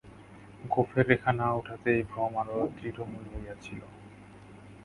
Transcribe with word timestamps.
গোঁফের 0.63 1.05
রেখা 1.07 1.31
না 1.31 1.47
উঠাতে 1.53 1.89
এই 1.97 2.03
ভ্রম 2.03 2.33
আরো 2.37 2.57
দৃঢ়মূল 2.77 3.25
হইয়াছিল। 3.33 3.81